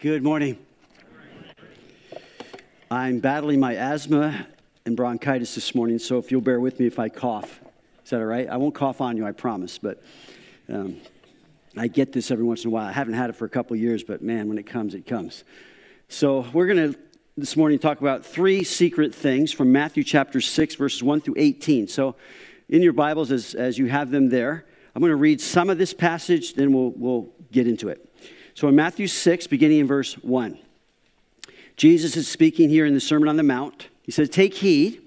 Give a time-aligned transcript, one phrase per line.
[0.00, 0.56] Good morning.
[2.88, 4.46] I'm battling my asthma
[4.86, 7.58] and bronchitis this morning, so if you'll bear with me if I cough.
[8.04, 8.48] Is that all right?
[8.48, 10.00] I won't cough on you, I promise, but
[10.68, 10.98] um,
[11.76, 12.86] I get this every once in a while.
[12.86, 15.42] I haven't had it for a couple years, but man, when it comes, it comes.
[16.08, 16.98] So we're going to
[17.36, 21.88] this morning talk about three secret things from Matthew chapter 6, verses 1 through 18.
[21.88, 22.14] So
[22.68, 25.76] in your Bibles, as, as you have them there, I'm going to read some of
[25.76, 28.08] this passage, then we'll, we'll get into it.
[28.58, 30.58] So in Matthew 6, beginning in verse 1,
[31.76, 33.86] Jesus is speaking here in the Sermon on the Mount.
[34.02, 35.00] He says, Take heed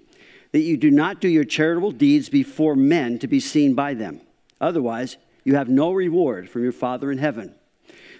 [0.53, 4.21] that you do not do your charitable deeds before men to be seen by them.
[4.61, 7.53] Otherwise, you have no reward from your Father in heaven.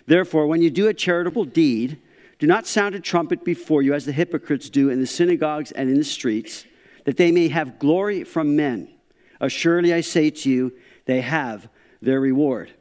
[0.06, 1.98] Therefore, when you do a charitable deed,
[2.38, 5.90] do not sound a trumpet before you as the hypocrites do in the synagogues and
[5.90, 6.66] in the streets,
[7.06, 8.90] that they may have glory from men.
[9.40, 10.74] Assuredly, I say to you,
[11.06, 11.70] they have
[12.02, 12.74] their reward.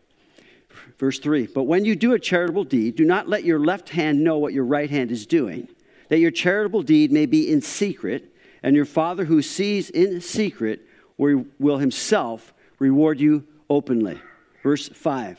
[1.01, 4.23] Verse 3 But when you do a charitable deed, do not let your left hand
[4.23, 5.67] know what your right hand is doing,
[6.11, 10.87] that your charitable deed may be in secret, and your Father who sees in secret
[11.17, 14.21] will himself reward you openly.
[14.62, 15.39] Verse 5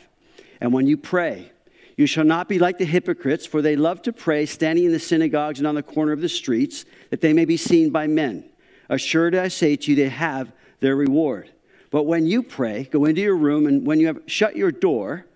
[0.60, 1.52] And when you pray,
[1.96, 5.00] you shall not be like the hypocrites, for they love to pray standing in the
[5.00, 8.46] synagogues and on the corner of the streets, that they may be seen by men.
[8.90, 11.52] Assuredly, I say to you, they have their reward.
[11.92, 15.28] But when you pray, go into your room, and when you have shut your door,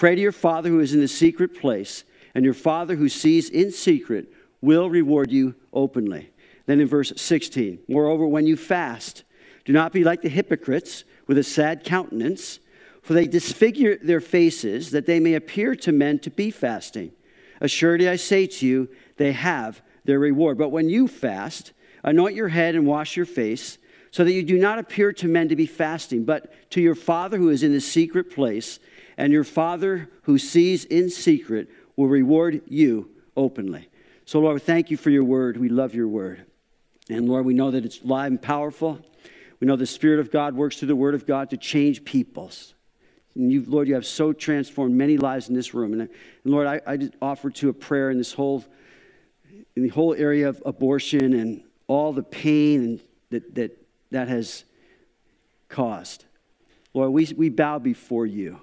[0.00, 3.50] Pray to your Father who is in the secret place, and your Father who sees
[3.50, 6.30] in secret will reward you openly.
[6.64, 9.24] Then in verse 16, moreover, when you fast,
[9.66, 12.60] do not be like the hypocrites with a sad countenance,
[13.02, 17.12] for they disfigure their faces that they may appear to men to be fasting.
[17.60, 20.56] Assuredly, I say to you, they have their reward.
[20.56, 23.76] But when you fast, anoint your head and wash your face,
[24.12, 27.36] so that you do not appear to men to be fasting, but to your Father
[27.36, 28.80] who is in the secret place
[29.20, 33.86] and your Father who sees in secret will reward you openly.
[34.24, 35.58] So, Lord, we thank you for your word.
[35.58, 36.46] We love your word.
[37.10, 38.98] And Lord, we know that it's live and powerful.
[39.60, 42.72] We know the Spirit of God works through the word of God to change peoples.
[43.34, 45.92] And you, Lord, you have so transformed many lives in this room.
[45.92, 46.10] And, and
[46.44, 48.64] Lord, I, I just offer to a prayer in this whole,
[49.76, 54.64] in the whole area of abortion and all the pain and that, that that has
[55.68, 56.24] caused.
[56.94, 58.62] Lord, we, we bow before you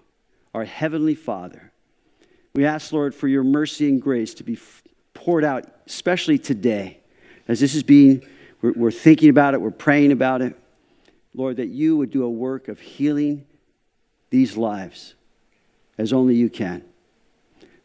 [0.54, 1.72] our Heavenly Father.
[2.54, 4.58] We ask, Lord, for your mercy and grace to be
[5.14, 7.00] poured out, especially today,
[7.48, 8.26] as this is being,
[8.62, 10.58] we're, we're thinking about it, we're praying about it.
[11.34, 13.46] Lord, that you would do a work of healing
[14.32, 15.14] these lives
[15.98, 16.84] as only you can.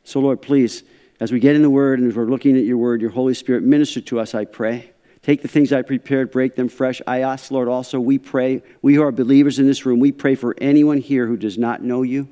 [0.04, 0.82] So, Lord, please,
[1.20, 3.34] as we get in the Word and as we're looking at your Word, your Holy
[3.34, 4.92] Spirit, minister to us, I pray.
[5.22, 7.00] Take the things I prepared, break them fresh.
[7.06, 10.34] I ask, Lord, also, we pray, we who are believers in this room, we pray
[10.34, 12.28] for anyone here who does not know you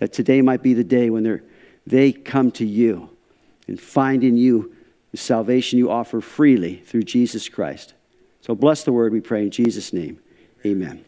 [0.00, 1.42] that today might be the day when
[1.86, 3.10] they come to you
[3.68, 4.74] and find in you
[5.12, 7.94] the salvation you offer freely through Jesus Christ.
[8.40, 10.18] So bless the word, we pray in Jesus' name.
[10.66, 11.04] Amen.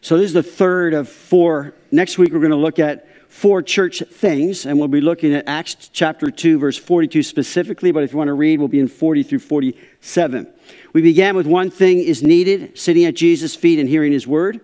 [0.00, 1.74] So this is the third of four.
[1.90, 5.48] Next week, we're going to look at four church things, and we'll be looking at
[5.48, 8.88] Acts chapter 2, verse 42 specifically, but if you want to read, we'll be in
[8.88, 10.46] 40 through 47.
[10.92, 14.60] We began with one thing is needed, sitting at Jesus' feet and hearing his word.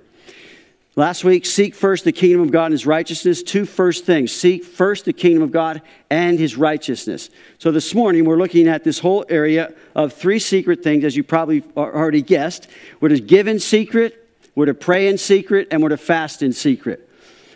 [0.94, 3.42] Last week, seek first the kingdom of God and his righteousness.
[3.42, 5.80] Two first things seek first the kingdom of God
[6.10, 7.30] and his righteousness.
[7.58, 11.22] So this morning, we're looking at this whole area of three secret things, as you
[11.22, 12.68] probably already guessed.
[13.00, 16.52] We're to give in secret, we're to pray in secret, and we're to fast in
[16.52, 17.08] secret.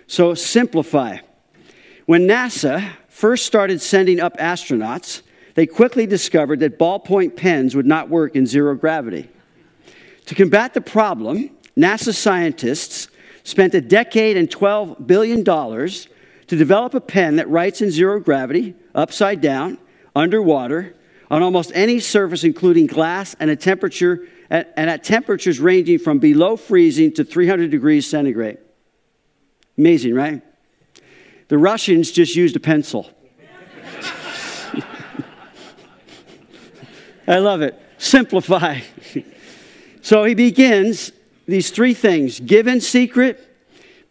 [0.07, 1.19] So simplify.
[2.07, 5.21] When NASA first started sending up astronauts,
[5.57, 9.29] they quickly discovered that ballpoint pens would not work in zero gravity.
[10.25, 13.09] To combat the problem, NASA scientists
[13.47, 16.09] spent a decade and $12 billion to
[16.49, 19.79] develop a pen that writes in zero gravity, upside down,
[20.17, 20.97] underwater,
[21.31, 26.57] on almost any surface, including glass, and, a temperature, and at temperatures ranging from below
[26.57, 28.59] freezing to 300 degrees centigrade.
[29.79, 30.43] Amazing, right?
[31.47, 33.09] The Russians just used a pencil.
[37.29, 37.81] I love it.
[37.99, 38.81] Simplify.
[40.03, 41.13] so he begins
[41.47, 43.41] these three things give in secret,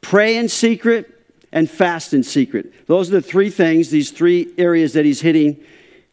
[0.01, 1.11] pray in secret,
[1.51, 2.87] and fast in secret.
[2.87, 5.63] Those are the three things, these three areas that he's hitting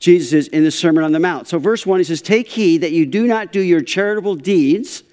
[0.02, 1.46] Jesus is in the Sermon on the Mount.
[1.46, 5.04] So, verse 1, he says, Take heed that you do not do your charitable deeds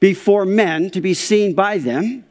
[0.00, 2.24] before men to be seen by them.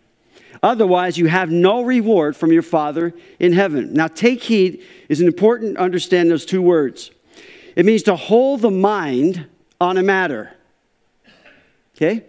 [0.62, 3.94] Otherwise, you have no reward from your Father in heaven.
[3.94, 7.12] Now, take heed is an important understand those two words.
[7.78, 9.48] It means to hold the mind
[9.80, 10.52] on a matter.
[11.96, 12.26] Okay?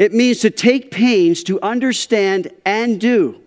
[0.00, 3.38] It means to take pains to understand and do.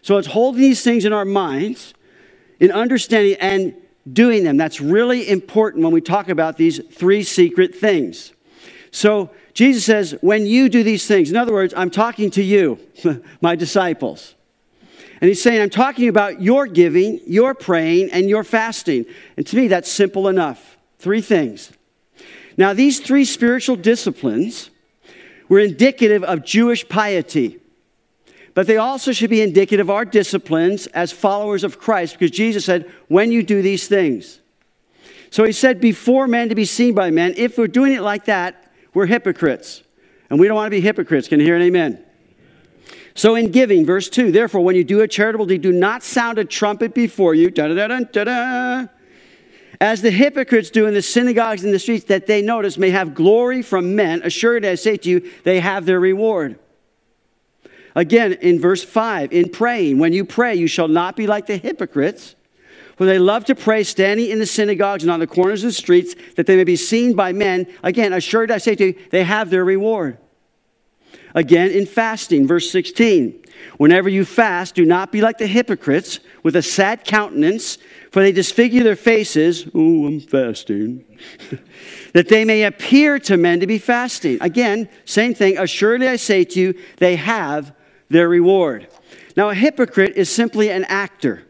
[0.00, 1.92] So it's holding these things in our minds
[2.60, 3.74] in understanding and
[4.12, 4.56] doing them.
[4.58, 8.32] That's really important when we talk about these three secret things.
[8.92, 12.78] So Jesus says, when you do these things, in other words, I'm talking to you,
[13.40, 14.36] my disciples.
[15.20, 19.04] And he's saying, I'm talking about your giving, your praying, and your fasting.
[19.36, 20.78] And to me, that's simple enough.
[21.00, 21.72] Three things.
[22.56, 24.70] Now, these three spiritual disciplines
[25.48, 27.58] were indicative of Jewish piety,
[28.54, 32.64] but they also should be indicative of our disciplines as followers of Christ, because Jesus
[32.64, 34.40] said, when you do these things.
[35.30, 38.24] So he said, before men to be seen by men, if we're doing it like
[38.26, 39.82] that, we're hypocrites.
[40.30, 41.28] And we don't want to be hypocrites.
[41.28, 42.02] Can you hear an amen?
[43.14, 46.38] So in giving, verse 2, therefore, when you do a charitable deed, do not sound
[46.38, 48.86] a trumpet before you, da da da da da,
[49.80, 53.14] as the hypocrites do in the synagogues and the streets, that they notice may have
[53.14, 54.22] glory from men.
[54.24, 56.58] Assuredly, I say to you, they have their reward.
[57.94, 61.56] Again, in verse 5, in praying, when you pray, you shall not be like the
[61.56, 62.34] hypocrites,
[62.96, 65.74] for they love to pray standing in the synagogues and on the corners of the
[65.74, 67.66] streets, that they may be seen by men.
[67.82, 70.18] Again, assuredly, I say to you, they have their reward.
[71.34, 73.42] Again, in fasting, verse 16.
[73.78, 77.78] Whenever you fast, do not be like the hypocrites with a sad countenance,
[78.10, 79.66] for they disfigure their faces.
[79.74, 81.04] Oh, I'm fasting.
[82.12, 84.38] that they may appear to men to be fasting.
[84.40, 85.58] Again, same thing.
[85.58, 87.74] Assuredly, I say to you, they have
[88.08, 88.88] their reward.
[89.36, 91.42] Now, a hypocrite is simply an actor.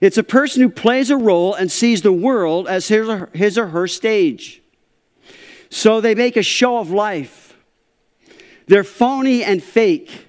[0.00, 3.58] It's a person who plays a role and sees the world as his or, his
[3.58, 4.62] or her stage.
[5.68, 7.40] So they make a show of life
[8.70, 10.28] they're phony and fake.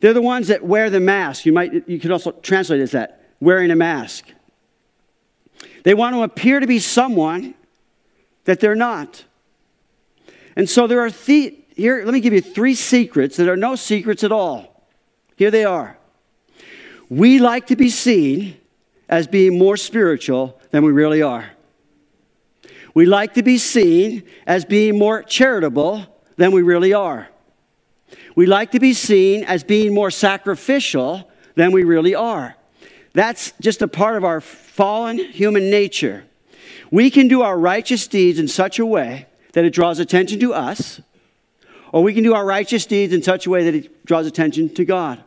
[0.00, 1.46] They're the ones that wear the mask.
[1.46, 4.26] You might you could also translate it as that, wearing a mask.
[5.84, 7.54] They want to appear to be someone
[8.44, 9.24] that they're not.
[10.56, 13.76] And so there are the, here, let me give you three secrets that are no
[13.76, 14.86] secrets at all.
[15.36, 15.98] Here they are.
[17.08, 18.56] We like to be seen
[19.08, 21.50] as being more spiritual than we really are.
[22.94, 26.06] We like to be seen as being more charitable
[26.36, 27.28] than we really are.
[28.34, 32.56] We like to be seen as being more sacrificial than we really are.
[33.14, 36.24] That's just a part of our fallen human nature.
[36.90, 40.52] We can do our righteous deeds in such a way that it draws attention to
[40.52, 41.00] us,
[41.92, 44.72] or we can do our righteous deeds in such a way that it draws attention
[44.74, 45.22] to God.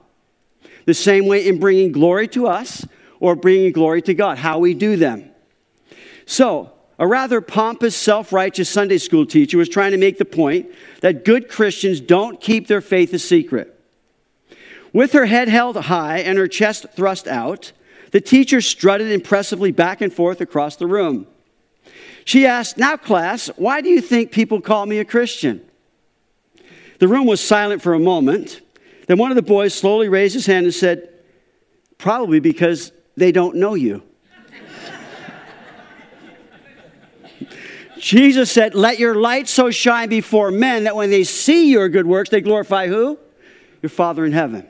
[0.86, 2.86] The same way in bringing glory to us
[3.20, 5.32] or bringing glory to God, how we do them.
[6.26, 10.70] So, a rather pompous, self righteous Sunday school teacher was trying to make the point
[11.00, 13.74] that good Christians don't keep their faith a secret.
[14.92, 17.72] With her head held high and her chest thrust out,
[18.12, 21.26] the teacher strutted impressively back and forth across the room.
[22.26, 25.62] She asked, Now, class, why do you think people call me a Christian?
[27.00, 28.60] The room was silent for a moment.
[29.08, 31.08] Then one of the boys slowly raised his hand and said,
[31.98, 34.04] Probably because they don't know you.
[38.00, 42.08] Jesus said, Let your light so shine before men that when they see your good
[42.08, 43.20] works, they glorify who?
[43.82, 44.68] Your Father in heaven.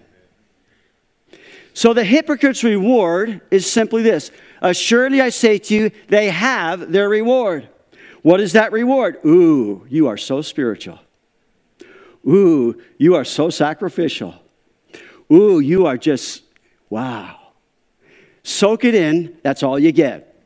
[1.74, 4.32] So the hypocrite's reward is simply this
[4.62, 7.70] Assuredly, I say to you, they have their reward.
[8.24, 9.20] What is that reward?
[9.26, 11.00] Ooh, you are so spiritual.
[12.28, 14.36] Ooh, you are so sacrificial.
[15.32, 16.44] Ooh, you are just,
[16.90, 17.40] wow.
[18.44, 20.44] Soak it in, that's all you get.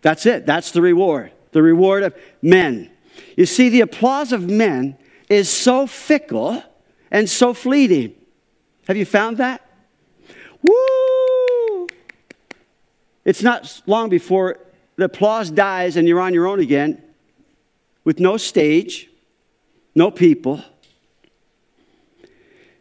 [0.00, 2.90] That's it, that's the reward the reward of men.
[3.36, 4.98] You see, the applause of men
[5.30, 6.62] is so fickle
[7.10, 8.14] and so fleeting.
[8.88, 9.64] Have you found that?
[10.62, 11.86] Woo!
[13.24, 14.58] It's not long before
[14.96, 17.00] the applause dies and you're on your own again
[18.02, 19.08] with no stage,
[19.94, 20.62] no people.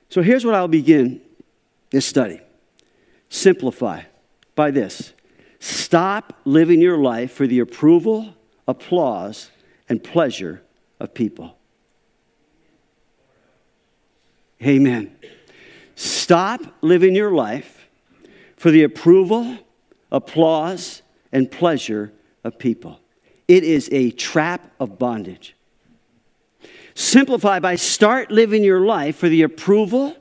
[0.10, 1.22] So here's what I'll begin
[1.92, 2.42] this study
[3.30, 4.01] simplify
[4.56, 5.13] by this
[5.60, 8.34] stop living your life for the approval
[8.67, 9.50] applause,
[9.89, 10.62] and pleasure
[11.00, 11.58] of people.
[14.62, 15.15] Amen.
[15.96, 17.88] Stop living your life
[18.55, 19.58] for the approval,
[20.12, 21.01] applause,
[21.32, 23.00] and pleasure of people.
[23.48, 25.55] It is a trap of bondage.
[26.96, 30.15] Simplify by start living your life for the approval,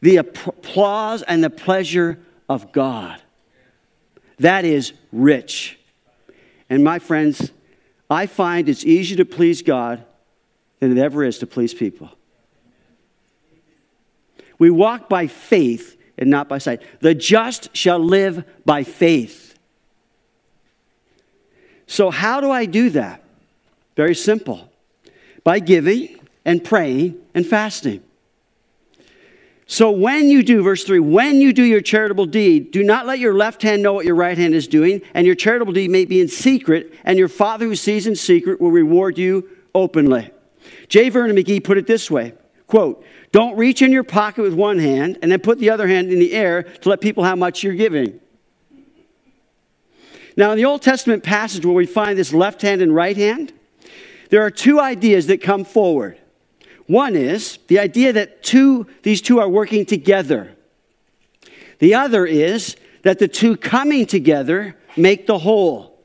[0.00, 3.20] the applause, and the pleasure of God.
[4.38, 5.77] That is rich.
[6.70, 7.50] And my friends,
[8.10, 10.04] I find it's easier to please God
[10.80, 12.10] than it ever is to please people.
[14.58, 16.82] We walk by faith and not by sight.
[17.00, 19.56] The just shall live by faith.
[21.86, 23.22] So, how do I do that?
[23.96, 24.70] Very simple
[25.44, 28.02] by giving and praying and fasting.
[29.70, 33.18] So when you do, verse 3, when you do your charitable deed, do not let
[33.18, 36.06] your left hand know what your right hand is doing, and your charitable deed may
[36.06, 40.30] be in secret, and your Father who sees in secret will reward you openly.
[40.88, 41.10] J.
[41.10, 42.32] Vernon McGee put it this way
[42.66, 46.10] quote, Don't reach in your pocket with one hand and then put the other hand
[46.10, 48.18] in the air to let people how much you're giving.
[50.34, 53.52] Now, in the Old Testament passage where we find this left hand and right hand,
[54.30, 56.18] there are two ideas that come forward.
[56.88, 60.56] One is the idea that two, these two are working together.
[61.78, 66.02] The other is that the two coming together make the whole.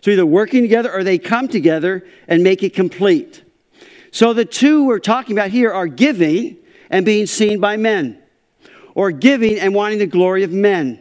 [0.00, 3.44] So either working together or they come together and make it complete.
[4.10, 6.56] So the two we're talking about here are giving
[6.90, 8.20] and being seen by men,
[8.94, 11.00] or giving and wanting the glory of men.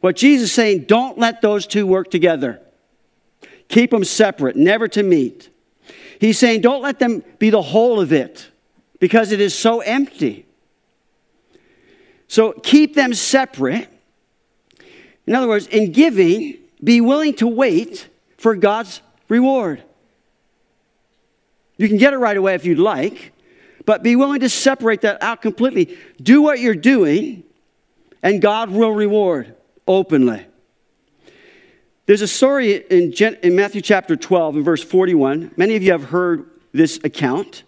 [0.00, 2.60] What Jesus is saying, don't let those two work together.
[3.68, 5.48] Keep them separate, never to meet.
[6.20, 8.50] He's saying, don't let them be the whole of it
[8.98, 10.46] because it is so empty.
[12.28, 13.88] So keep them separate.
[15.26, 19.82] In other words, in giving, be willing to wait for God's reward.
[21.76, 23.32] You can get it right away if you'd like,
[23.84, 25.96] but be willing to separate that out completely.
[26.22, 27.44] Do what you're doing,
[28.22, 29.54] and God will reward
[29.86, 30.46] openly.
[32.06, 33.12] There's a story in,
[33.54, 35.52] Matthew chapter 12 and verse 41.
[35.56, 37.64] Many of you have heard this account.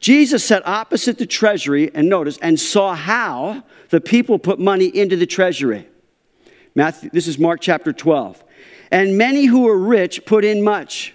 [0.00, 5.16] Jesus sat opposite the treasury and notice and saw how the people put money into
[5.16, 5.88] the treasury.
[6.74, 8.42] Matthew, this is Mark chapter 12.
[8.90, 11.14] And many who were rich put in much.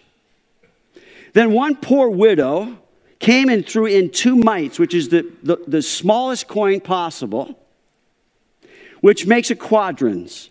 [1.34, 2.78] Then one poor widow
[3.20, 7.58] came and threw in two mites, which is the, the, the smallest coin possible,
[9.00, 10.50] which makes a quadrans.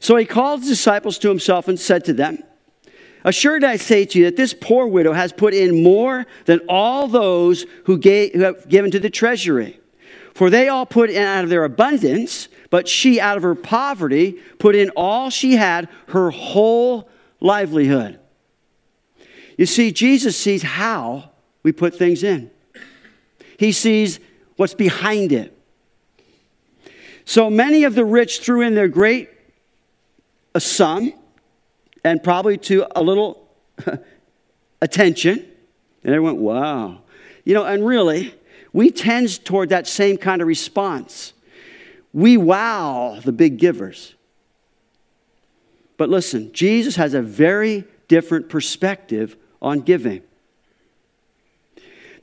[0.00, 2.42] So he called his disciples to himself and said to them,
[3.24, 7.08] Assuredly, I say to you that this poor widow has put in more than all
[7.08, 9.80] those who, gave, who have given to the treasury.
[10.34, 14.32] For they all put in out of their abundance, but she, out of her poverty,
[14.58, 17.08] put in all she had, her whole
[17.40, 18.20] livelihood.
[19.56, 21.30] You see, Jesus sees how
[21.62, 22.50] we put things in,
[23.58, 24.20] He sees
[24.56, 25.56] what's behind it.
[27.24, 29.30] So many of the rich threw in their great
[30.54, 31.14] a sum
[32.04, 33.48] and probably to a little
[34.82, 35.44] attention.
[36.04, 36.98] And everyone, went, wow.
[37.44, 38.34] You know, and really,
[38.72, 41.32] we tend toward that same kind of response.
[42.12, 44.14] We wow the big givers.
[45.96, 50.22] But listen, Jesus has a very different perspective on giving.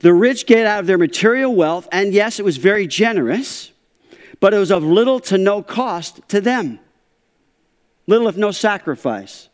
[0.00, 3.70] The rich get out of their material wealth, and yes, it was very generous,
[4.40, 6.80] but it was of little to no cost to them.
[8.06, 9.48] Little if no sacrifice.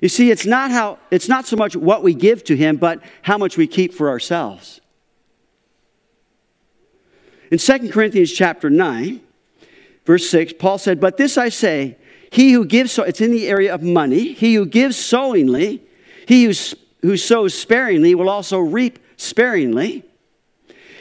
[0.00, 3.02] You see, it's not, how, it's not so much what we give to Him, but
[3.22, 4.80] how much we keep for ourselves.
[7.50, 9.20] In 2 Corinthians chapter 9,
[10.04, 11.96] verse 6, Paul said, But this I say,
[12.30, 15.82] he who gives, so it's in the area of money, he who gives sowingly,
[16.26, 16.52] he who,
[17.02, 20.04] who sows sparingly will also reap sparingly.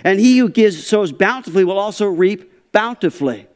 [0.03, 3.47] And he who gives, sows bountifully will also reap bountifully.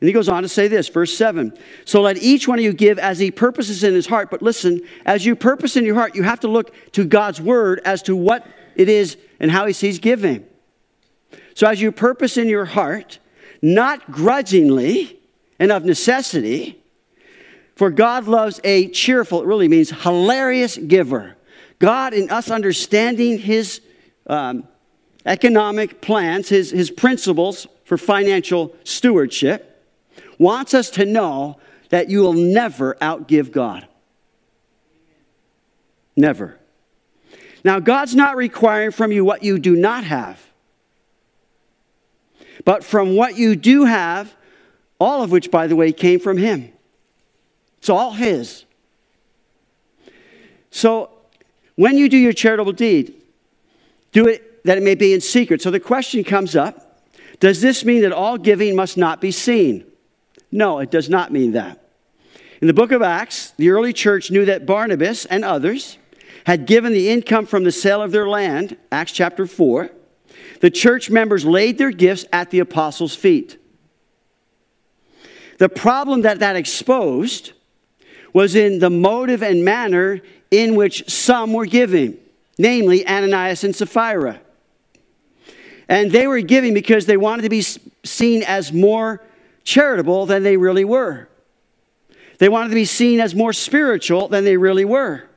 [0.00, 1.56] And he goes on to say this, verse 7.
[1.84, 4.30] So let each one of you give as he purposes in his heart.
[4.30, 7.82] But listen, as you purpose in your heart, you have to look to God's word
[7.84, 10.46] as to what it is and how he sees giving.
[11.54, 13.18] So as you purpose in your heart,
[13.60, 15.20] not grudgingly
[15.58, 16.82] and of necessity,
[17.76, 21.36] for God loves a cheerful, it really means hilarious giver.
[21.78, 23.82] God, in us understanding his
[24.26, 24.66] um,
[25.26, 29.69] economic plans, his, his principles for financial stewardship,
[30.40, 31.58] wants us to know
[31.90, 33.86] that you will never outgive God.
[36.16, 36.58] Never.
[37.62, 40.40] Now, God's not requiring from you what you do not have,
[42.64, 44.34] but from what you do have,
[44.98, 46.72] all of which, by the way, came from Him.
[47.78, 48.64] It's all His.
[50.70, 51.10] So,
[51.76, 53.14] when you do your charitable deed,
[54.12, 55.60] do it that it may be in secret.
[55.60, 57.02] So the question comes up
[57.40, 59.89] Does this mean that all giving must not be seen?
[60.52, 61.78] No, it does not mean that.
[62.60, 65.96] In the book of Acts, the early church knew that Barnabas and others
[66.44, 69.90] had given the income from the sale of their land, Acts chapter 4.
[70.60, 73.58] The church members laid their gifts at the apostles' feet.
[75.58, 77.52] The problem that that exposed
[78.32, 82.18] was in the motive and manner in which some were giving,
[82.58, 84.40] namely Ananias and Sapphira.
[85.88, 87.64] And they were giving because they wanted to be
[88.04, 89.22] seen as more
[89.70, 91.28] charitable than they really were.
[92.38, 95.28] They wanted to be seen as more spiritual than they really were.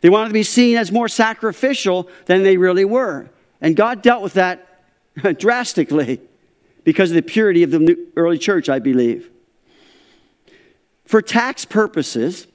[0.00, 3.30] They wanted to be seen as more sacrificial than they really were.
[3.60, 4.84] And God dealt with that
[5.38, 6.20] drastically
[6.84, 9.30] because of the purity of the early church, I believe.
[11.04, 12.46] For tax purposes,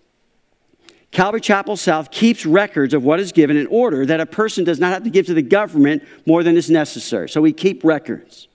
[1.12, 4.80] Calvary Chapel South keeps records of what is given in order that a person does
[4.80, 7.30] not have to give to the government more than is necessary.
[7.30, 8.48] So we keep records.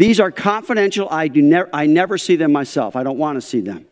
[0.00, 1.06] These are confidential.
[1.10, 2.96] I, do ne- I never see them myself.
[2.96, 3.84] I don't want to see them.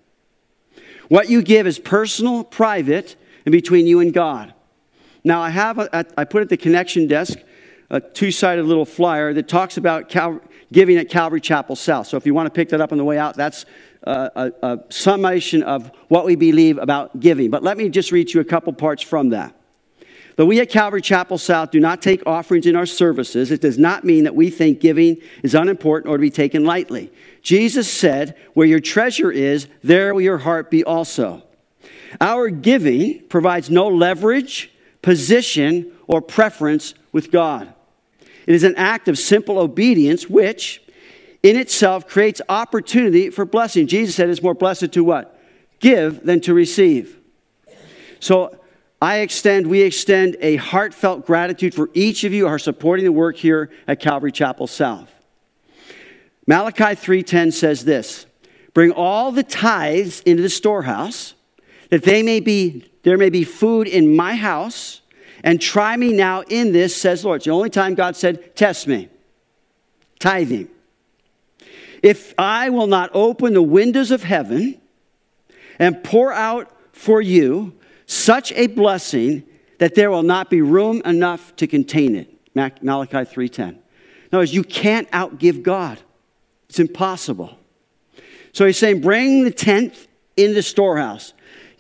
[1.09, 4.55] What you give is personal, private, and between you and God.
[5.23, 7.39] Now, I have, I put at the connection desk
[7.91, 10.41] a two sided little flyer that talks about Cal-
[10.73, 12.07] giving at Calvary Chapel South.
[12.07, 13.67] So if you want to pick that up on the way out, that's
[14.05, 17.51] a, a, a summation of what we believe about giving.
[17.51, 19.55] But let me just read you a couple parts from that.
[20.39, 23.77] Though we at Calvary Chapel South do not take offerings in our services, it does
[23.77, 27.11] not mean that we think giving is unimportant or to be taken lightly.
[27.43, 31.43] Jesus said, Where your treasure is, there will your heart be also.
[32.21, 34.71] Our giving provides no leverage,
[35.03, 37.75] position, or preference with God.
[38.47, 40.81] It is an act of simple obedience, which
[41.43, 43.89] in itself creates opportunity for blessing.
[43.89, 45.37] Jesus said it's more blessed to what?
[45.81, 47.19] Give than to receive.
[48.21, 48.58] So
[49.01, 53.13] I extend, we extend a heartfelt gratitude for each of you who are supporting the
[53.13, 55.13] work here at Calvary Chapel South.
[56.47, 58.27] Malachi 3:10 says this:
[58.75, 61.35] Bring all the tithes into the storehouse,
[61.91, 65.01] that they may be there may be food in my house,
[65.45, 67.37] and try me now in this, says Lord.
[67.37, 69.09] It's the only time God said, Test me.
[70.19, 70.69] Tithing.
[72.03, 74.81] If I will not open the windows of heaven
[75.79, 77.78] and pour out for you
[78.09, 79.45] such a blessing
[79.79, 82.35] that there will not be room enough to contain it.
[82.83, 83.79] Malachi 3:10.
[84.33, 86.01] No, you can't outgive God.
[86.69, 87.57] It's impossible.
[88.53, 91.33] So he's saying, bring the tenth in the storehouse.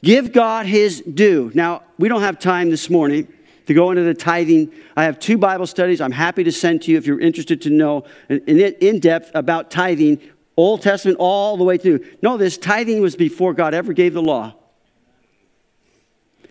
[0.03, 1.51] Give God his due.
[1.55, 3.27] Now, we don't have time this morning
[3.67, 4.73] to go into the tithing.
[4.97, 7.71] I have two Bible studies I'm happy to send to you if you're interested to
[7.71, 10.21] know in depth about tithing,
[10.57, 12.05] Old Testament all the way through.
[12.23, 14.55] No, this tithing was before God ever gave the law.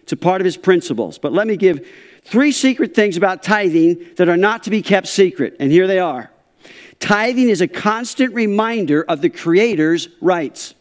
[0.07, 1.17] It's a part of his principles.
[1.17, 1.85] But let me give
[2.23, 5.57] three secret things about tithing that are not to be kept secret.
[5.59, 6.31] And here they are.
[7.01, 10.75] Tithing is a constant reminder of the Creator's rights.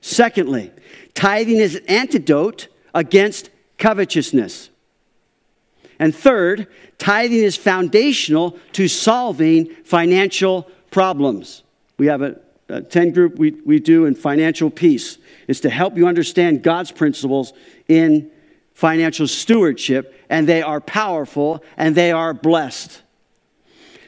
[0.00, 0.70] Secondly,
[1.14, 4.70] tithing is an antidote against covetousness.
[5.98, 11.64] And third, tithing is foundational to solving financial problems.
[11.98, 15.18] We have a, a 10 group we, we do in financial peace.
[15.50, 17.52] It's to help you understand God's principles
[17.90, 18.30] in
[18.72, 23.02] financial stewardship, and they are powerful and they are blessed.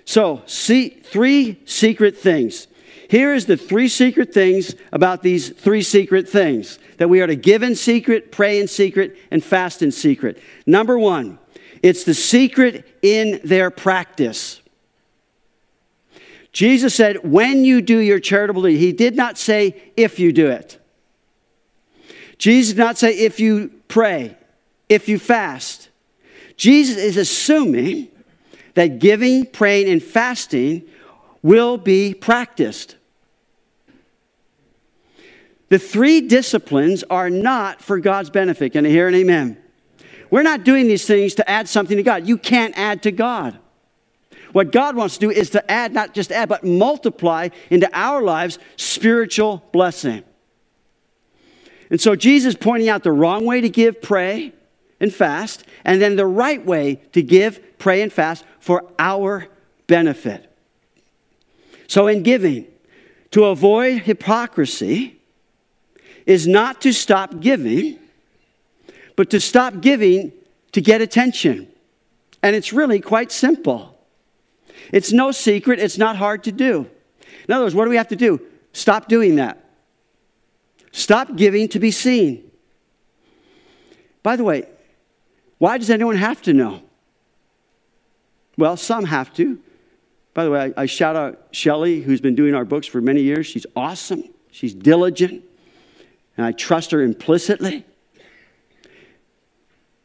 [0.05, 2.69] So, see three secret things.
[3.09, 7.37] Here is the three secret things about these three secret things that we are to
[7.37, 10.39] give in secret, pray in secret, and fast in secret.
[10.67, 11.39] Number one,
[11.83, 14.63] it's the secret in their practice.
[16.53, 20.49] Jesus said, when you do your charitable deed, he did not say if you do
[20.49, 20.79] it.
[22.43, 24.37] Jesus did not say if you pray,
[24.89, 25.91] if you fast.
[26.57, 28.09] Jesus is assuming
[28.75, 30.83] that giving, praying, and fasting
[31.41, 32.97] will be practiced.
[35.69, 38.73] The three disciplines are not for God's benefit.
[38.73, 39.57] Can I hear an amen?
[40.29, 42.27] We're not doing these things to add something to God.
[42.27, 43.57] You can't add to God.
[44.51, 48.21] What God wants to do is to add, not just add, but multiply into our
[48.21, 50.25] lives spiritual blessing.
[51.93, 54.55] And so Jesus pointing out the wrong way to give, pray,
[54.99, 59.47] and fast, and then the right way to give, pray, and fast for our
[59.89, 60.51] benefit.
[61.89, 62.67] So in giving,
[63.33, 65.21] to avoid hypocrisy
[66.25, 67.99] is not to stop giving,
[69.15, 70.33] but to stop giving
[70.73, 71.69] to get attention.
[72.43, 73.99] And it's really quite simple.
[74.93, 76.89] It's no secret, it's not hard to do.
[77.47, 78.41] In other words, what do we have to do?
[78.73, 79.62] Stop doing that.
[80.93, 82.51] Stop giving to be seen.
[84.23, 84.69] By the way,
[85.59, 86.83] why does anyone have to know?
[88.57, 89.59] Well, some have to.
[90.35, 93.23] By the way, I, I shout out Shelly, who's been doing our books for many
[93.23, 93.47] years.
[93.47, 95.43] She's awesome, she's diligent,
[96.37, 97.85] and I trust her implicitly.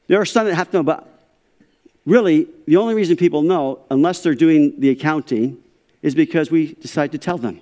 [0.08, 1.08] There are some that have to know, but
[2.06, 5.58] really, the only reason people know, unless they're doing the accounting,
[6.02, 7.60] is because we decide to tell them.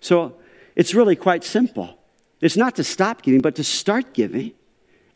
[0.00, 0.34] So
[0.78, 1.98] it's really quite simple.
[2.40, 4.52] It's not to stop giving, but to start giving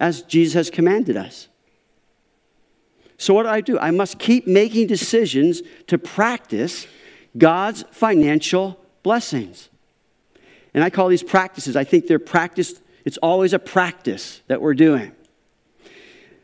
[0.00, 1.46] as Jesus has commanded us.
[3.16, 3.78] So, what do I do?
[3.78, 6.88] I must keep making decisions to practice
[7.38, 9.68] God's financial blessings.
[10.74, 14.74] And I call these practices, I think they're practiced, it's always a practice that we're
[14.74, 15.12] doing.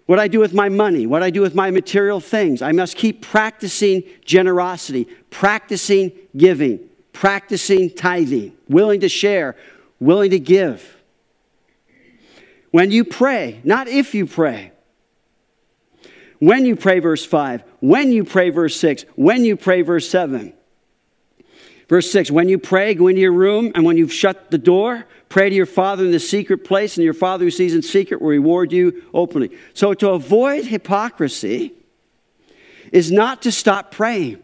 [0.07, 2.62] what I do with my money, what I do with my material things.
[2.62, 6.88] I must keep practicing generosity, practicing giving,
[7.18, 9.57] practicing tithing, willing to share,
[9.98, 10.96] willing to give.
[12.70, 14.70] When you pray, not if you pray.
[16.38, 17.64] When you pray, verse 5.
[17.81, 19.04] When you pray, verse 6.
[19.16, 20.52] When you pray, verse 7.
[21.88, 25.04] Verse 6 When you pray, go into your room, and when you've shut the door,
[25.28, 28.22] pray to your Father in the secret place, and your Father who sees in secret
[28.22, 29.50] will reward you openly.
[29.74, 31.72] So, to avoid hypocrisy
[32.92, 34.40] is not to stop praying,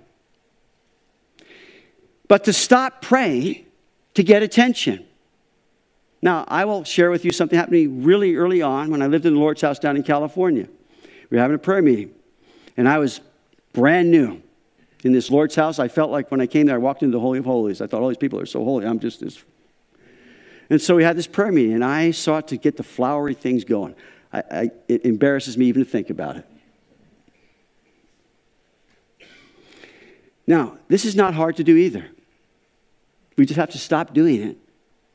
[2.29, 3.65] but to stop praying
[4.15, 5.05] to get attention.
[6.23, 9.35] Now, I will share with you something me really early on when I lived in
[9.35, 10.67] the Lord's house down in California.
[11.31, 12.15] We were having a prayer meeting,
[12.77, 13.21] and I was
[13.73, 14.41] brand new
[15.03, 15.79] in this Lord's house.
[15.79, 17.83] I felt like when I came there, I walked into the Holy of Holies.
[17.83, 18.87] I thought, all these people are so holy.
[18.87, 19.43] I'm just this.
[20.71, 23.65] And so we had this prayer meeting, and I sought to get the flowery things
[23.65, 23.95] going.
[24.33, 26.47] I, I, it embarrasses me even to think about it.
[30.47, 32.07] Now, this is not hard to do either.
[33.37, 34.57] We just have to stop doing it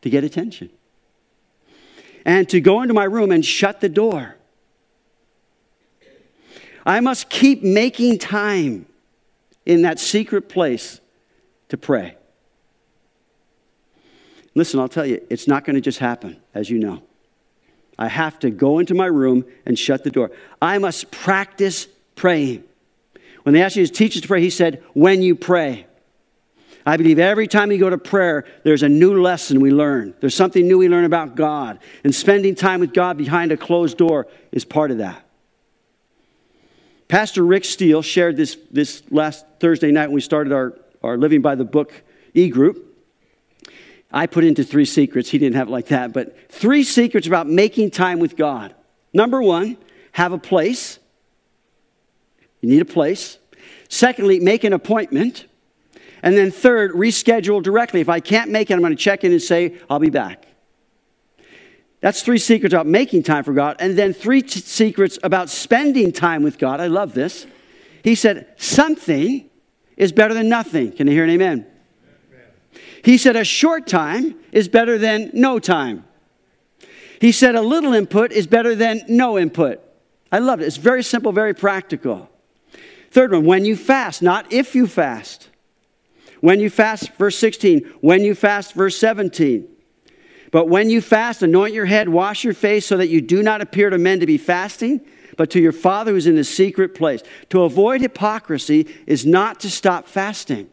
[0.01, 0.69] to get attention
[2.25, 4.35] and to go into my room and shut the door.
[6.85, 8.85] I must keep making time
[9.65, 10.99] in that secret place
[11.69, 12.15] to pray.
[14.55, 17.03] Listen, I'll tell you, it's not going to just happen, as you know.
[17.97, 20.31] I have to go into my room and shut the door.
[20.61, 22.63] I must practice praying.
[23.49, 25.87] When they asked Jesus teachers to pray, he said, when you pray.
[26.85, 30.13] I believe every time you go to prayer, there's a new lesson we learn.
[30.19, 31.79] There's something new we learn about God.
[32.03, 35.27] And spending time with God behind a closed door is part of that.
[37.07, 41.41] Pastor Rick Steele shared this, this last Thursday night when we started our, our Living
[41.41, 41.91] by the Book
[42.35, 43.01] e group.
[44.11, 45.27] I put into three secrets.
[45.27, 48.75] He didn't have it like that, but three secrets about making time with God.
[49.11, 49.75] Number one,
[50.11, 50.99] have a place.
[52.61, 53.38] You need a place.
[53.89, 55.47] Secondly, make an appointment.
[56.21, 58.01] And then third, reschedule directly.
[58.01, 60.45] If I can't make it, I'm going to check in and say, I'll be back.
[62.01, 63.75] That's three secrets about making time for God.
[63.79, 66.79] And then three t- secrets about spending time with God.
[66.79, 67.45] I love this.
[68.03, 69.49] He said, something
[69.97, 70.93] is better than nothing.
[70.93, 71.65] Can you hear an amen?
[72.31, 72.43] amen?
[73.03, 76.05] He said, a short time is better than no time.
[77.19, 79.81] He said, a little input is better than no input.
[80.31, 80.65] I love it.
[80.65, 82.29] It's very simple, very practical.
[83.11, 85.49] Third one, when you fast, not if you fast.
[86.41, 87.81] When you fast, verse 16.
[88.01, 89.67] When you fast, verse 17.
[90.51, 93.61] But when you fast, anoint your head, wash your face, so that you do not
[93.61, 95.01] appear to men to be fasting,
[95.37, 97.21] but to your Father who's in the secret place.
[97.49, 100.69] To avoid hypocrisy is not to stop fasting,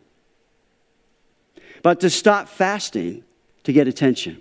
[1.83, 3.25] but to stop fasting
[3.65, 4.41] to get attention.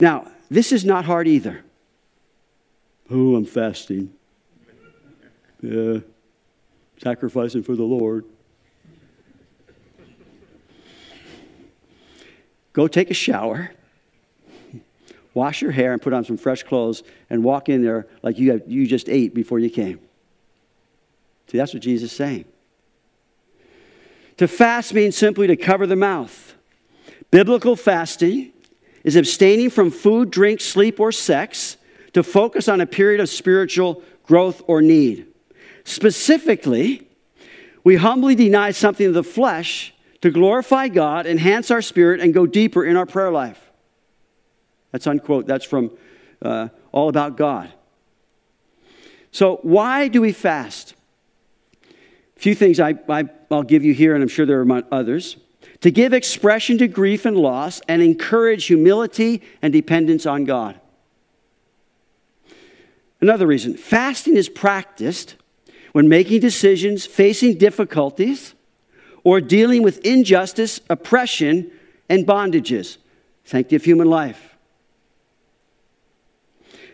[0.00, 1.64] Now, this is not hard either.
[3.10, 4.14] Oh, I'm fasting.
[5.60, 5.98] Yeah,
[7.02, 8.24] sacrificing for the Lord.
[12.72, 13.72] Go take a shower,
[15.34, 18.52] wash your hair, and put on some fresh clothes, and walk in there like you,
[18.52, 19.98] have, you just ate before you came.
[21.48, 22.44] See, that's what Jesus is saying.
[24.36, 26.54] To fast means simply to cover the mouth.
[27.32, 28.52] Biblical fasting
[29.02, 31.76] is abstaining from food, drink, sleep, or sex
[32.12, 35.26] to focus on a period of spiritual growth or need.
[35.88, 37.08] Specifically,
[37.82, 42.46] we humbly deny something of the flesh to glorify God, enhance our spirit, and go
[42.46, 43.58] deeper in our prayer life.
[44.92, 45.46] That's unquote.
[45.46, 45.90] That's from
[46.42, 47.72] uh, All About God.
[49.32, 50.94] So, why do we fast?
[52.36, 55.38] A few things I, I, will give you here, and I'm sure there are others.
[55.80, 60.78] To give expression to grief and loss and encourage humility and dependence on God.
[63.22, 65.36] Another reason fasting is practiced
[65.98, 68.54] when making decisions, facing difficulties,
[69.24, 71.68] or dealing with injustice, oppression,
[72.08, 72.98] and bondages.
[73.42, 74.56] Sanctity of human life.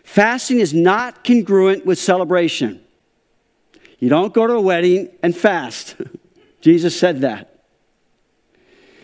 [0.03, 2.83] Fasting is not congruent with celebration.
[3.99, 5.97] You don't go to a wedding and fast.
[6.61, 7.59] Jesus said that.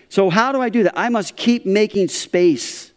[0.10, 0.98] So, how do I do that?
[0.98, 2.92] I must keep making space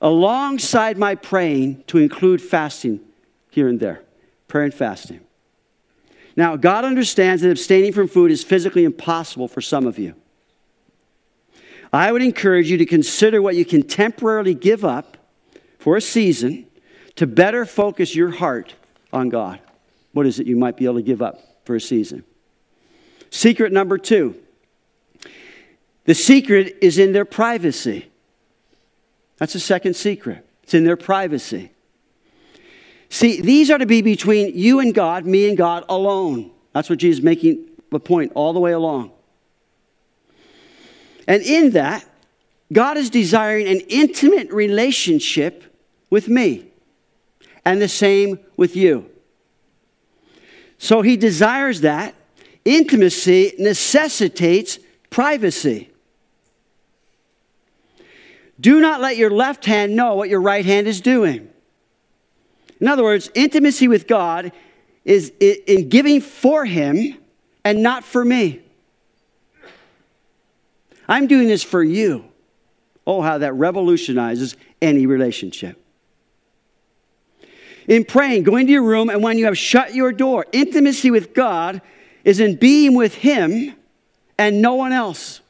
[0.00, 3.00] alongside my praying to include fasting
[3.50, 4.04] here and there.
[4.46, 5.22] Prayer and fasting.
[6.40, 10.14] Now, God understands that abstaining from food is physically impossible for some of you.
[11.92, 15.18] I would encourage you to consider what you can temporarily give up
[15.78, 16.66] for a season
[17.16, 18.74] to better focus your heart
[19.12, 19.60] on God.
[20.12, 22.24] What is it you might be able to give up for a season?
[23.28, 24.34] Secret number two
[26.06, 28.10] the secret is in their privacy.
[29.36, 30.46] That's the second secret.
[30.62, 31.72] It's in their privacy.
[33.10, 36.52] See, these are to be between you and God, me and God alone.
[36.72, 39.10] That's what Jesus is making the point all the way along.
[41.26, 42.06] And in that,
[42.72, 45.64] God is desiring an intimate relationship
[46.08, 46.66] with me,
[47.64, 49.10] and the same with you.
[50.78, 52.14] So he desires that.
[52.64, 54.78] Intimacy necessitates
[55.10, 55.90] privacy.
[58.60, 61.48] Do not let your left hand know what your right hand is doing.
[62.80, 64.52] In other words, intimacy with God
[65.04, 67.16] is in giving for Him
[67.64, 68.60] and not for me.
[71.08, 72.24] I'm doing this for you.
[73.06, 75.76] Oh, how that revolutionizes any relationship.
[77.88, 81.34] In praying, go into your room, and when you have shut your door, intimacy with
[81.34, 81.82] God
[82.24, 83.74] is in being with Him
[84.38, 85.40] and no one else.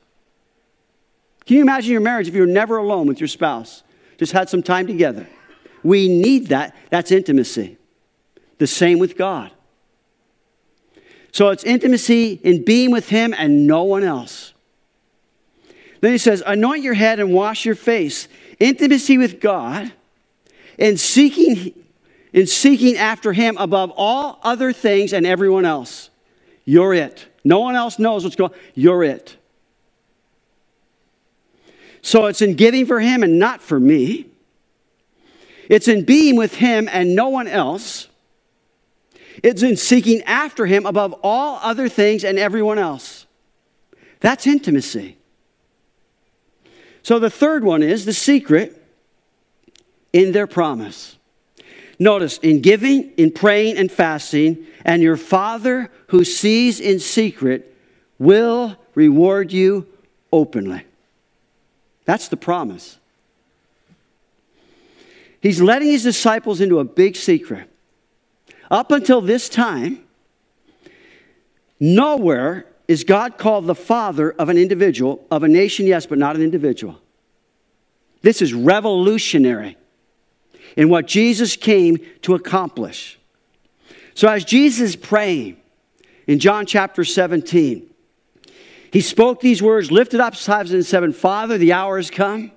[1.45, 3.83] Can you imagine your marriage if you were never alone with your spouse?
[4.19, 5.27] Just had some time together.
[5.83, 6.75] We need that.
[6.91, 7.79] That's intimacy.
[8.59, 9.51] The same with God.
[11.33, 14.53] So it's intimacy in being with Him and no one else.
[16.01, 18.29] Then he says, Anoint your head and wash your face.
[18.59, 19.93] Intimacy with God
[20.79, 21.75] and seeking,
[22.33, 26.11] in seeking after Him above all other things and everyone else.
[26.65, 27.27] You're it.
[27.45, 28.59] No one else knows what's going on.
[28.75, 29.37] You're it.
[32.03, 34.27] So it's in giving for Him and not for me.
[35.71, 38.09] It's in being with Him and no one else.
[39.43, 43.25] It's in seeking after Him above all other things and everyone else.
[44.19, 45.17] That's intimacy.
[47.03, 48.85] So the third one is the secret
[50.13, 51.17] in their promise.
[52.01, 57.77] Notice, in giving, in praying, and fasting, and your Father who sees in secret
[58.19, 59.87] will reward you
[60.33, 60.83] openly.
[62.07, 62.99] That's the promise.
[65.41, 67.69] He's letting his disciples into a big secret.
[68.71, 70.05] Up until this time,
[71.79, 76.37] nowhere is God called the father of an individual, of a nation, yes, but not
[76.37, 77.01] an individual.
[78.23, 79.77] This is revolutionary
[80.77, 83.19] in what Jesus came to accomplish.
[84.15, 85.57] So, as Jesus is praying
[86.27, 87.89] in John chapter 17,
[88.93, 92.53] he spoke these words, lifted up his eyes and said, Father, the hour has come.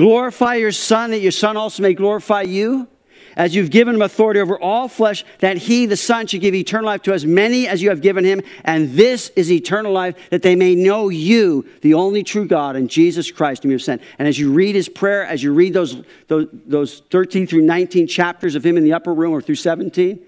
[0.00, 2.88] Glorify your Son, that your Son also may glorify you
[3.36, 6.86] as you've given him authority over all flesh, that he, the Son, should give eternal
[6.86, 8.40] life to as many as you have given him.
[8.64, 12.88] And this is eternal life, that they may know you, the only true God, and
[12.88, 14.00] Jesus Christ, whom you have sent.
[14.18, 18.06] And as you read his prayer, as you read those, those, those 13 through 19
[18.06, 20.18] chapters of him in the upper room, or through 17,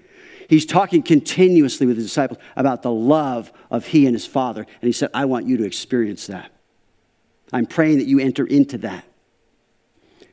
[0.49, 4.61] he's talking continuously with his disciples about the love of he and his Father.
[4.61, 6.51] And he said, I want you to experience that.
[7.51, 9.05] I'm praying that you enter into that.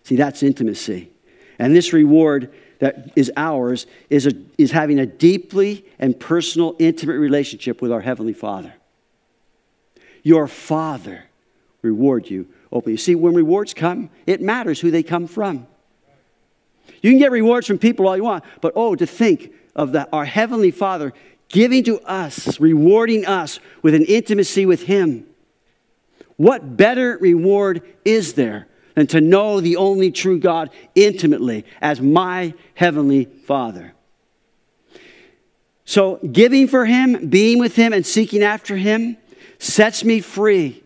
[0.05, 1.11] See, that's intimacy.
[1.59, 7.19] And this reward that is ours is, a, is having a deeply and personal, intimate
[7.19, 8.73] relationship with our Heavenly Father.
[10.23, 11.25] Your Father
[11.83, 12.95] reward you openly.
[12.95, 15.67] You see, when rewards come, it matters who they come from.
[17.03, 20.09] You can get rewards from people all you want, but oh, to think of the,
[20.13, 21.13] our Heavenly Father
[21.49, 25.27] giving to us, rewarding us with an intimacy with Him.
[26.37, 32.55] What better reward is there and to know the only true God intimately as my
[32.75, 33.95] heavenly Father.
[35.85, 39.17] So, giving for Him, being with Him, and seeking after Him
[39.59, 40.83] sets me free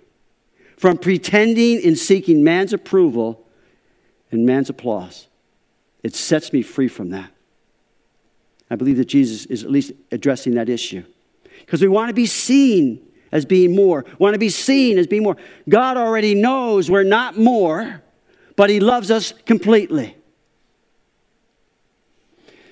[0.77, 3.47] from pretending in seeking man's approval
[4.31, 5.29] and man's applause.
[6.03, 7.31] It sets me free from that.
[8.71, 11.05] I believe that Jesus is at least addressing that issue.
[11.61, 15.25] Because we want to be seen as being more, want to be seen as being
[15.25, 15.37] more.
[15.69, 18.01] God already knows we're not more,
[18.55, 20.17] but He loves us completely.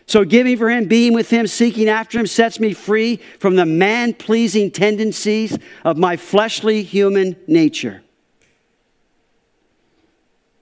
[0.06, 3.66] So, giving for Him, being with Him, seeking after Him sets me free from the
[3.66, 8.02] man pleasing tendencies of my fleshly human nature.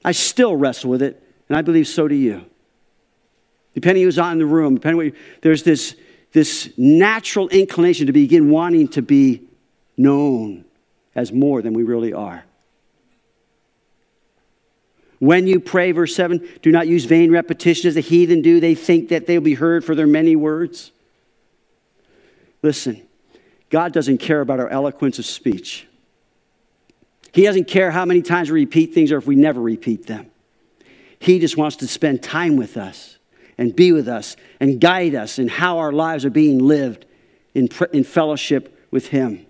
[0.02, 2.46] I still wrestle with it, and I believe so do you.
[3.74, 5.94] Depending who's on the room, depending what you, there's this,
[6.32, 9.49] this natural inclination to begin wanting to be
[10.00, 10.64] known
[11.14, 12.44] as more than we really are.
[15.18, 18.58] When you pray, verse 7, do not use vain repetition as the heathen do.
[18.58, 20.92] They think that they'll be heard for their many words.
[22.62, 23.02] Listen,
[23.68, 25.86] God doesn't care about our eloquence of speech.
[27.32, 30.30] He doesn't care how many times we repeat things or if we never repeat them.
[31.18, 33.18] He just wants to spend time with us
[33.58, 37.04] and be with us and guide us in how our lives are being lived
[37.54, 39.46] in, in fellowship with Him.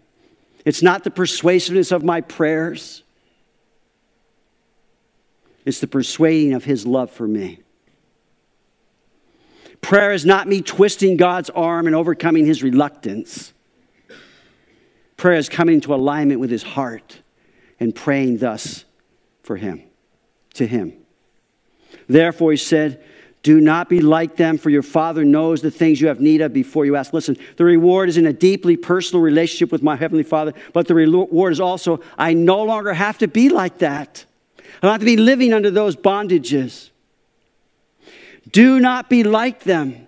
[0.65, 3.03] It's not the persuasiveness of my prayers,
[5.65, 7.61] it's the persuading of His love for me.
[9.81, 13.53] Prayer is not me twisting God's arm and overcoming his reluctance.
[15.17, 17.21] Prayer is coming into alignment with his heart
[17.79, 18.85] and praying thus
[19.43, 19.83] for him,
[20.55, 20.93] to him.
[22.09, 23.03] Therefore, he said,
[23.43, 26.53] do not be like them, for your Father knows the things you have need of
[26.53, 27.15] before you ask.
[27.15, 30.95] Listen, the reward is in a deeply personal relationship with my Heavenly Father, but the
[30.95, 34.27] reward is also I no longer have to be like that.
[34.59, 36.91] I don't have to be living under those bondages.
[38.51, 40.07] Do not be like them,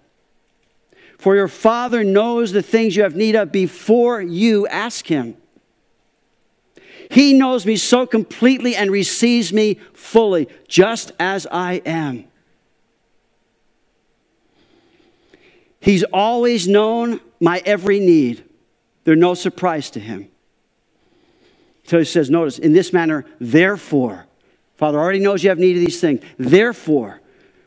[1.17, 5.37] for your Father knows the things you have need of before you ask Him.
[7.11, 12.25] He knows me so completely and receives me fully, just as I am.
[15.83, 18.45] He's always known my every need.
[19.03, 20.29] They're no surprise to him.
[21.85, 24.27] So he says, notice, in this manner, therefore,
[24.77, 26.23] Father already knows you have need of these things.
[26.39, 27.21] Therefore,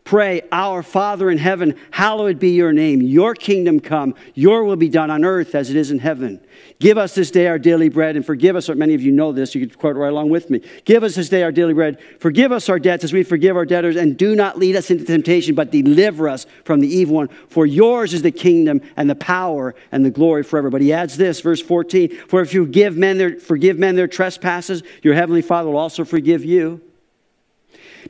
[0.05, 3.01] Pray, Our Father in heaven, hallowed be your name.
[3.01, 4.13] Your kingdom come.
[4.35, 6.39] Your will be done on earth as it is in heaven.
[6.79, 8.69] Give us this day our daily bread and forgive us.
[8.69, 9.55] Many of you know this.
[9.55, 10.61] You can quote right along with me.
[10.85, 11.99] Give us this day our daily bread.
[12.19, 13.95] Forgive us our debts as we forgive our debtors.
[13.95, 17.29] And do not lead us into temptation, but deliver us from the evil one.
[17.49, 20.69] For yours is the kingdom and the power and the glory forever.
[20.69, 24.07] But he adds this, verse 14 For if you give men their, forgive men their
[24.07, 26.79] trespasses, your heavenly Father will also forgive you.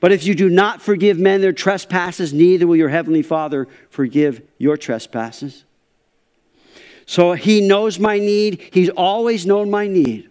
[0.02, 4.42] But if you do not forgive men their trespasses, neither will your heavenly Father forgive
[4.58, 5.64] your trespasses.
[7.06, 8.62] So he knows my need.
[8.72, 10.30] He's always known my need.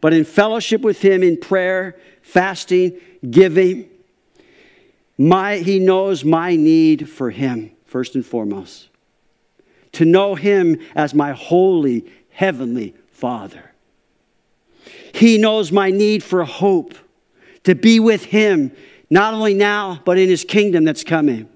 [0.00, 3.88] But in fellowship with him in prayer, fasting, giving,
[5.16, 8.88] my, he knows my need for him, first and foremost.
[9.92, 13.72] To know him as my holy, heavenly Father.
[15.12, 16.94] He knows my need for hope
[17.64, 18.72] to be with Him,
[19.10, 21.48] not only now, but in His kingdom that's coming.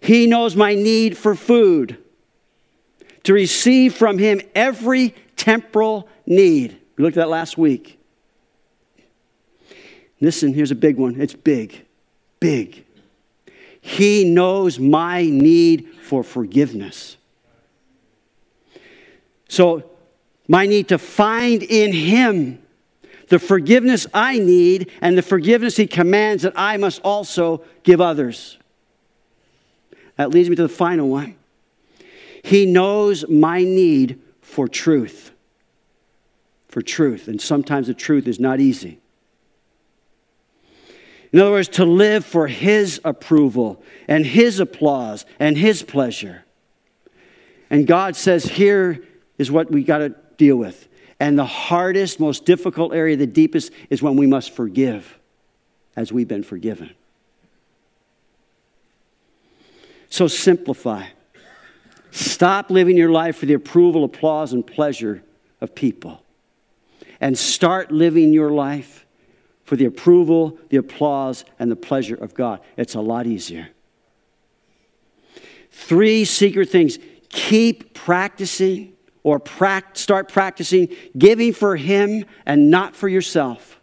[0.00, 1.98] He knows my need for food,
[3.24, 6.78] to receive from Him every temporal need.
[6.96, 7.98] We looked at that last week.
[10.20, 11.20] Listen, here's a big one.
[11.20, 11.84] It's big,
[12.38, 12.84] big.
[13.80, 17.16] He knows my need for forgiveness.
[19.48, 19.90] So,
[20.48, 22.63] my need to find in Him
[23.28, 28.58] the forgiveness I need and the forgiveness He commands that I must also give others.
[30.16, 31.36] That leads me to the final one.
[32.42, 35.32] He knows my need for truth.
[36.68, 37.28] For truth.
[37.28, 39.00] And sometimes the truth is not easy.
[41.32, 46.44] In other words, to live for His approval and His applause and His pleasure.
[47.70, 49.02] And God says, here
[49.36, 50.86] is what we got to deal with.
[51.20, 55.18] And the hardest, most difficult area, the deepest, is when we must forgive
[55.96, 56.90] as we've been forgiven.
[60.10, 61.06] So simplify.
[62.10, 65.22] Stop living your life for the approval, applause, and pleasure
[65.60, 66.22] of people.
[67.20, 69.04] And start living your life
[69.64, 72.60] for the approval, the applause, and the pleasure of God.
[72.76, 73.68] It's a lot easier.
[75.70, 76.98] Three secret things
[77.28, 78.93] keep practicing
[79.24, 79.42] or
[79.94, 83.80] start practicing giving for Him and not for yourself.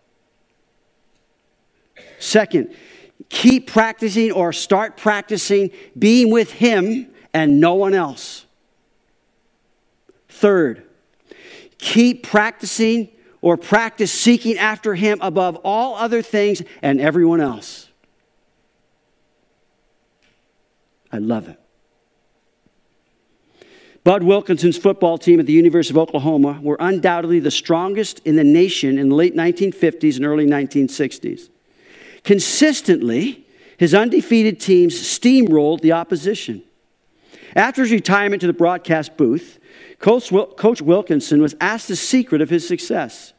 [2.19, 2.73] Second,
[3.27, 8.45] keep practicing or start practicing being with Him and no one else.
[10.29, 10.83] Third,
[11.77, 13.09] keep practicing
[13.41, 17.89] or practice seeking after Him above all other things and everyone else.
[21.11, 21.60] I love it.
[24.03, 28.43] Bud Wilkinson's football team at the University of Oklahoma were undoubtedly the strongest in the
[28.43, 31.49] nation in the late 1950s and early 1960s.
[32.23, 33.45] Consistently,
[33.77, 36.63] his undefeated teams steamrolled the opposition.
[37.55, 39.59] After his retirement to the broadcast booth,
[39.99, 40.31] Coach,
[40.81, 43.33] Wilkinson was asked the secret of his success.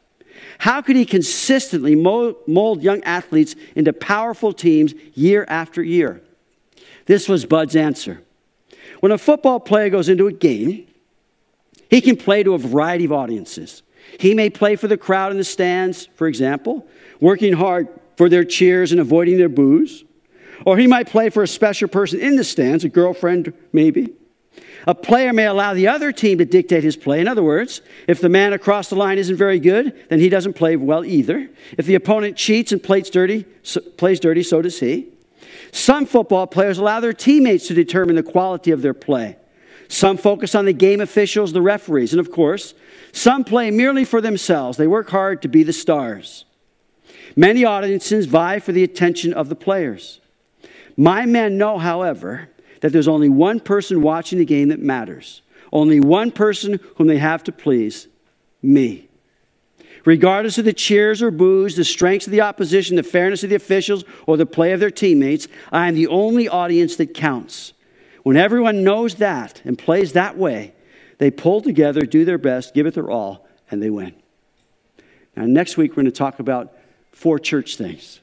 [0.59, 6.21] How could he consistently mold young athletes into powerful teams year after year?
[7.05, 8.21] This was Bud's answer.
[9.03, 10.87] When a football player goes into a game,
[11.89, 13.83] he can play to a variety of audiences.
[14.17, 16.87] He may play for the crowd in the stands, for example,
[17.19, 20.05] working hard for their cheers and avoiding their boos.
[20.65, 24.13] Or he might play for a special person in the stands, a girlfriend maybe.
[24.87, 27.19] A player may allow the other team to dictate his play.
[27.19, 30.53] In other words, if the man across the line isn't very good, then he doesn't
[30.53, 31.49] play well either.
[31.77, 35.12] If the opponent cheats and plays dirty, so, plays dirty, so does he.
[35.71, 39.37] Some football players allow their teammates to determine the quality of their play.
[39.87, 42.73] Some focus on the game officials, the referees, and of course,
[43.11, 44.77] some play merely for themselves.
[44.77, 46.45] They work hard to be the stars.
[47.35, 50.19] Many audiences vie for the attention of the players.
[50.95, 52.49] My men know, however,
[52.81, 55.41] that there's only one person watching the game that matters,
[55.71, 58.07] only one person whom they have to please
[58.61, 59.09] me.
[60.05, 63.55] Regardless of the cheers or boos, the strengths of the opposition, the fairness of the
[63.55, 67.73] officials, or the play of their teammates, I am the only audience that counts.
[68.23, 70.73] When everyone knows that and plays that way,
[71.19, 74.13] they pull together, do their best, give it their all, and they win.
[75.37, 76.73] Now, next week, we're going to talk about
[77.11, 78.19] four church things.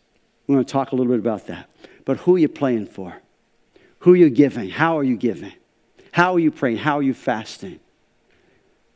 [0.46, 1.70] We're going to talk a little bit about that.
[2.04, 3.14] But who are you playing for?
[4.00, 4.68] Who are you giving?
[4.68, 5.52] How are you giving?
[6.12, 6.78] How are you praying?
[6.78, 7.80] How are you fasting?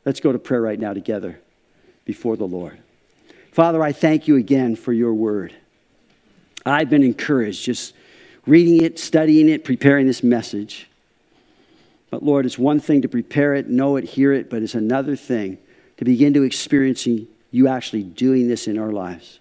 [0.05, 1.41] Let's go to prayer right now together
[2.05, 2.79] before the Lord.
[3.53, 5.55] Father, I thank you again for your word.
[6.67, 7.95] I've been encouraged just
[8.47, 10.89] reading it, studying it, preparing this message.
[12.11, 15.17] But Lord, it's one thing to prepare it, know it, hear it, but it's another
[15.17, 15.59] thing
[15.97, 19.39] to begin to experiencing you actually doing this in our lives.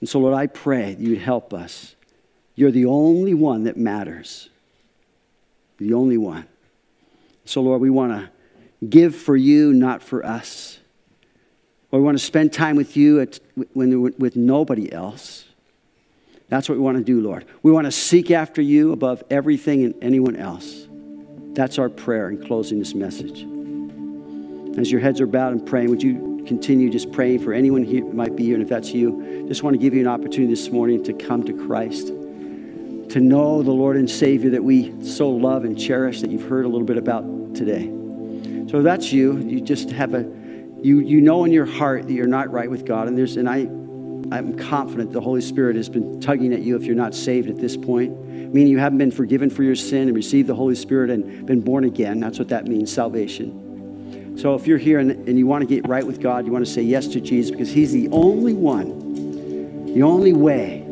[0.00, 1.94] And so, Lord, I pray that you would help us.
[2.54, 4.48] You're the only one that matters.
[5.78, 6.46] The only one.
[7.44, 10.78] So, Lord, we want to give for you, not for us.
[11.94, 13.38] Or we want to spend time with you at,
[13.72, 15.44] when, with nobody else.
[16.48, 17.44] That's what we want to do, Lord.
[17.62, 20.88] We want to seek after you above everything and anyone else.
[21.52, 23.46] That's our prayer in closing this message.
[24.76, 28.04] As your heads are bowed and praying, would you continue just praying for anyone here
[28.06, 28.54] might be here?
[28.54, 31.44] And if that's you, just want to give you an opportunity this morning to come
[31.44, 36.30] to Christ, to know the Lord and Savior that we so love and cherish that
[36.32, 37.22] you've heard a little bit about
[37.54, 37.84] today.
[38.68, 40.42] So if that's you, you just have a
[40.84, 43.08] you, you know in your heart that you're not right with God.
[43.08, 43.60] And there's and I
[44.34, 47.56] I'm confident the Holy Spirit has been tugging at you if you're not saved at
[47.56, 51.10] this point, meaning you haven't been forgiven for your sin and received the Holy Spirit
[51.10, 52.20] and been born again.
[52.20, 54.36] That's what that means, salvation.
[54.38, 56.66] So if you're here and, and you want to get right with God, you want
[56.66, 60.84] to say yes to Jesus because He's the only one, the only way,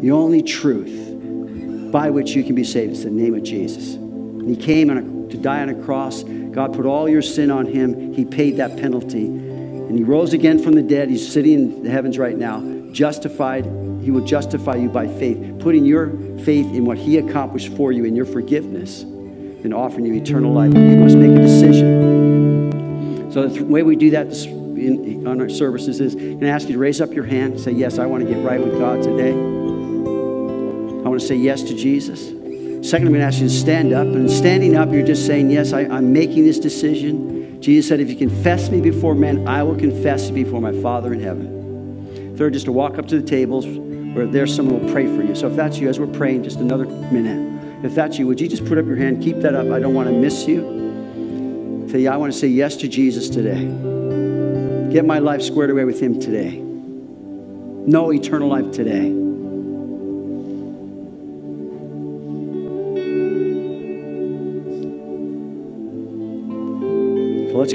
[0.00, 2.92] the only truth by which you can be saved.
[2.92, 3.94] It's the name of Jesus.
[3.94, 6.22] And He came a, to die on a cross
[6.56, 8.14] God put all your sin on him.
[8.14, 9.26] He paid that penalty.
[9.26, 11.10] And he rose again from the dead.
[11.10, 13.66] He's sitting in the heavens right now, justified.
[14.02, 16.08] He will justify you by faith, putting your
[16.44, 20.72] faith in what he accomplished for you in your forgiveness and offering you eternal life.
[20.72, 23.30] You must make a decision.
[23.30, 26.72] So the way we do that in, on our services is going to ask you
[26.72, 29.02] to raise up your hand and say, Yes, I want to get right with God
[29.02, 29.32] today.
[29.32, 32.35] I want to say yes to Jesus.
[32.82, 34.06] Second, I'm going to ask you to stand up.
[34.06, 37.60] And standing up, you're just saying, Yes, I, am making this decision.
[37.60, 41.12] Jesus said, If you confess me before men, I will confess you before my Father
[41.12, 42.36] in heaven.
[42.36, 45.34] Third, just to walk up to the tables where there's someone will pray for you.
[45.34, 47.84] So if that's you, as we're praying, just another minute.
[47.84, 49.22] If that's you, would you just put up your hand?
[49.22, 49.70] Keep that up.
[49.70, 51.86] I don't want to miss you.
[51.90, 53.64] Say, yeah, I want to say yes to Jesus today.
[54.92, 56.58] Get my life squared away with Him today.
[56.58, 59.25] Know eternal life today.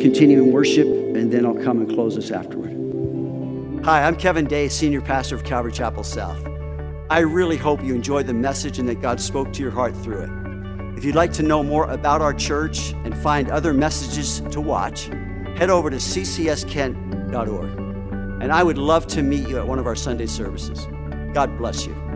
[0.01, 2.71] Continue in worship, and then I'll come and close this afterward.
[3.85, 6.43] Hi, I'm Kevin Day, Senior Pastor of Calvary Chapel South.
[7.09, 10.21] I really hope you enjoyed the message and that God spoke to your heart through
[10.21, 10.29] it.
[10.97, 15.05] If you'd like to know more about our church and find other messages to watch,
[15.57, 17.69] head over to ccskent.org.
[18.41, 20.87] And I would love to meet you at one of our Sunday services.
[21.33, 22.10] God bless you.